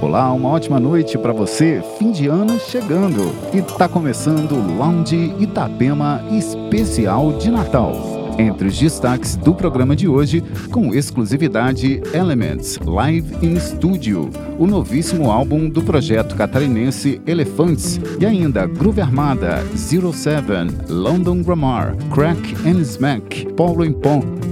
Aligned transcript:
Olá, 0.00 0.30
uma 0.30 0.50
ótima 0.50 0.78
noite 0.78 1.16
para 1.16 1.32
você. 1.32 1.82
Fim 1.98 2.12
de 2.12 2.26
ano 2.26 2.60
chegando 2.60 3.34
e 3.54 3.62
tá 3.62 3.88
começando 3.88 4.52
o 4.52 4.76
Lounge 4.76 5.34
Itapema 5.38 6.22
Especial 6.30 7.32
de 7.38 7.50
Natal. 7.50 7.94
Entre 8.38 8.68
os 8.68 8.78
destaques 8.78 9.36
do 9.36 9.54
programa 9.54 9.96
de 9.96 10.06
hoje, 10.06 10.44
com 10.70 10.94
exclusividade 10.94 12.02
Elements 12.12 12.78
Live 12.84 13.34
in 13.40 13.58
Studio, 13.58 14.28
o 14.58 14.66
novíssimo 14.66 15.30
álbum 15.30 15.66
do 15.66 15.82
projeto 15.82 16.36
catarinense 16.36 17.18
Elefantes 17.26 17.98
e 18.20 18.26
ainda 18.26 18.66
Groove 18.66 19.00
Armada, 19.00 19.64
Zero 19.74 20.12
Seven, 20.12 20.68
London 20.90 21.42
Grammar, 21.42 21.96
Crack 22.14 22.54
and 22.68 22.82
Smack, 22.82 23.50
Paulo 23.54 23.82
em 23.82 23.96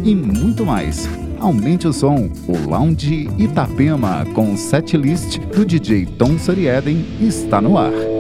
e 0.03 0.15
muito 0.15 0.65
mais. 0.65 1.07
Aumente 1.45 1.87
o 1.87 1.93
som, 1.93 2.31
o 2.49 2.71
Lounge 2.71 3.29
Itapema 3.37 4.25
com 4.33 4.57
setlist 4.57 5.39
do 5.55 5.63
DJ 5.63 6.07
Tom 6.07 6.39
Sarieden 6.39 7.05
está 7.21 7.61
no 7.61 7.77
ar. 7.77 8.14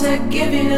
To 0.00 0.18
give 0.28 0.52
you 0.52 0.68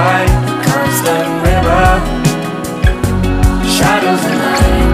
the 0.00 0.56
constant 0.64 1.30
river. 1.48 1.84
Shadows 3.76 4.22
of 4.30 4.36
light 4.46 4.92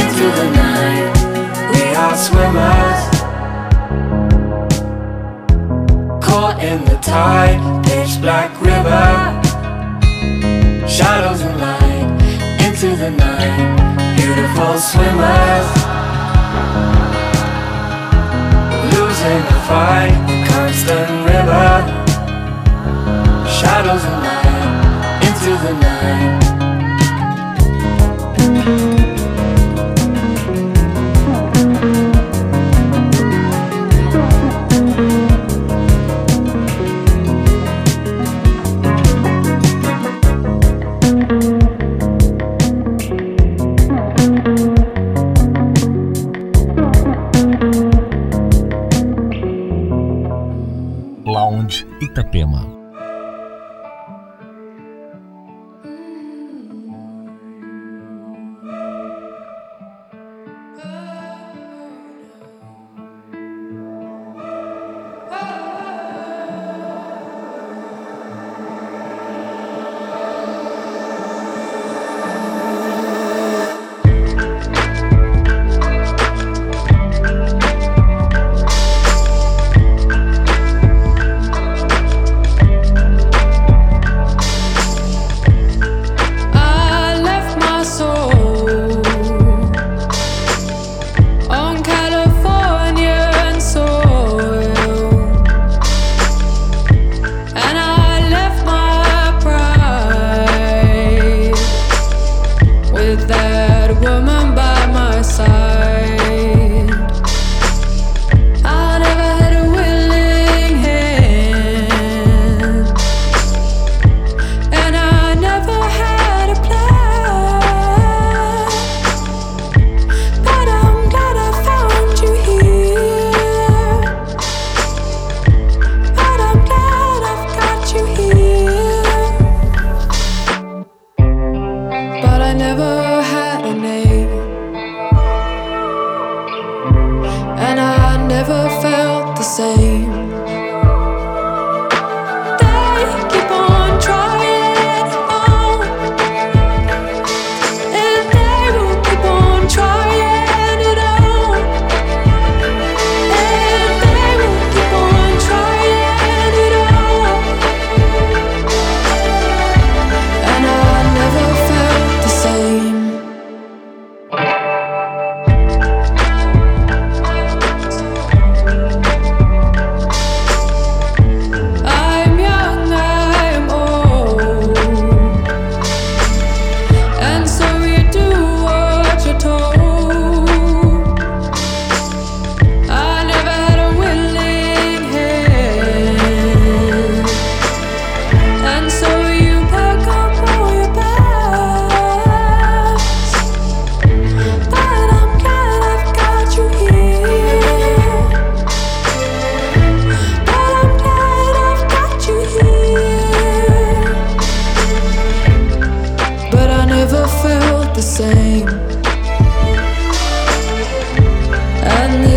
into 0.00 0.26
the 0.38 0.46
night. 0.64 1.12
We 1.72 1.82
are 2.04 2.16
swimmers. 2.26 3.00
Caught 6.26 6.58
in 6.62 6.84
the 6.84 6.98
tide, 7.02 7.60
pitch 7.84 8.20
black 8.20 8.50
river. 8.60 9.06
Shadows 10.88 11.42
of 11.42 11.54
light, 11.56 12.08
into 12.66 12.96
the 12.96 13.10
night. 13.10 13.60
Beautiful 14.16 14.78
swimmers. 14.90 15.68
Losing 18.94 19.42
the 19.50 19.60
fight, 19.68 20.16
constant 20.48 21.10
river. 21.28 21.68
Shadows 23.58 24.04
and 24.04 24.22
light 24.22 24.35
the 25.62 25.72
night. 25.72 26.45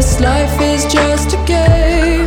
This 0.09 0.19
life 0.21 0.59
is 0.59 0.91
just 0.91 1.33
a 1.33 1.45
game. 1.45 2.18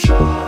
Feel 0.00 0.39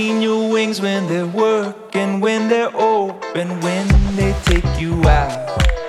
seen 0.00 0.22
your 0.22 0.50
wings 0.50 0.80
when 0.80 1.06
they're 1.08 1.26
working, 1.26 2.20
when 2.20 2.48
they're 2.48 2.74
open, 2.74 3.48
when 3.60 3.86
they 4.16 4.32
take 4.44 4.70
you 4.80 4.94
out, 5.06 5.36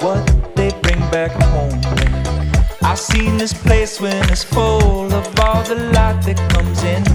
what 0.01 0.21
they 0.53 0.69
bring 0.83 0.99
back 1.15 1.31
home. 1.53 1.79
I've 2.81 2.99
seen 2.99 3.37
this 3.37 3.53
place 3.53 4.01
when 4.01 4.21
it's 4.29 4.43
full 4.43 5.13
of 5.13 5.39
all 5.39 5.63
the 5.63 5.75
light 5.95 6.19
that 6.25 6.39
comes 6.51 6.83
in. 6.83 7.10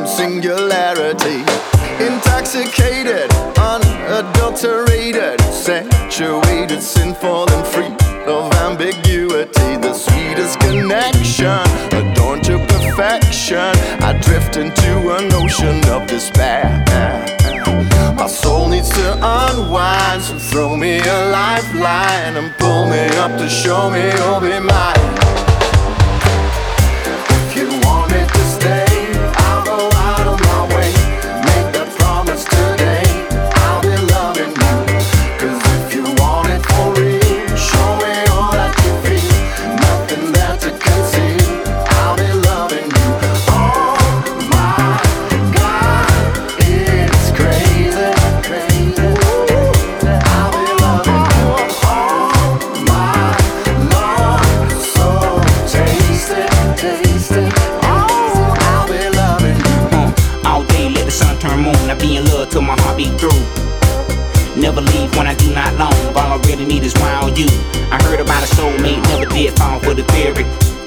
Grace 0.00 0.16
from 0.16 0.32
singularity. 0.32 0.59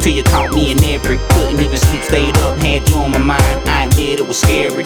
Till 0.03 0.11
you 0.15 0.23
caught 0.23 0.53
me 0.53 0.73
in 0.73 0.83
every. 0.83 1.17
Couldn't 1.29 1.61
even 1.61 1.77
sleep, 1.77 2.01
stayed 2.01 2.37
up, 2.39 2.57
had 2.57 2.89
you 2.89 2.95
on 2.95 3.11
my 3.11 3.19
mind. 3.19 3.69
I 3.69 3.85
admit 3.85 4.19
it 4.19 4.27
was 4.27 4.37
scary. 4.37 4.83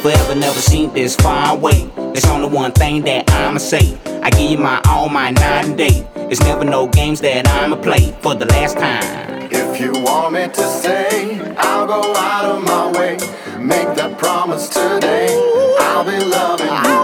Forever 0.00 0.36
never 0.36 0.60
seen 0.60 0.94
this 0.94 1.16
far 1.16 1.56
away. 1.56 1.90
There's 1.96 2.26
only 2.26 2.48
one 2.48 2.70
thing 2.70 3.02
that 3.02 3.28
I'ma 3.32 3.58
say. 3.58 3.98
I 4.22 4.30
give 4.30 4.48
you 4.48 4.58
my 4.58 4.80
all, 4.88 5.08
my 5.08 5.32
night 5.32 5.64
and 5.64 5.76
day. 5.76 6.06
It's 6.30 6.38
never 6.42 6.64
no 6.64 6.86
games 6.86 7.20
that 7.22 7.48
I'ma 7.48 7.76
play 7.82 8.14
for 8.22 8.36
the 8.36 8.46
last 8.46 8.78
time. 8.78 9.50
If 9.50 9.80
you 9.80 9.90
want 10.04 10.34
me 10.34 10.46
to 10.46 10.62
stay, 10.62 11.40
I'll 11.58 11.88
go 11.88 12.14
out 12.14 12.44
of 12.44 12.62
my 12.62 12.92
way. 12.96 13.18
Make 13.58 13.96
that 13.96 14.18
promise 14.18 14.68
today. 14.68 15.34
I'll 15.80 16.04
be 16.04 16.16
loving 16.16 16.68
you. 16.68 16.98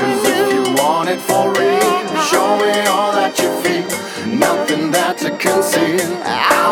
'Cause 0.00 0.24
if 0.24 0.52
you 0.52 0.74
want 0.82 1.08
it 1.08 1.20
for 1.20 1.52
real, 1.52 2.22
show 2.30 2.56
me 2.56 2.72
all 2.88 3.12
that 3.12 3.38
you 3.38 3.48
feel. 3.62 3.86
Nothing 4.26 4.90
there 4.90 5.14
to 5.14 5.30
conceal. 5.38 6.65